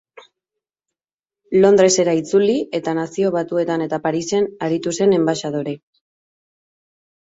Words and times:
Londresera 1.65 2.17
itzuli 2.21 2.57
eta 2.81 2.95
Nazio 3.03 3.35
Batuetan 3.37 3.87
eta 3.89 4.03
Parisen 4.09 4.53
aritu 4.71 4.99
zen 5.01 5.19
enbaxadore. 5.23 5.81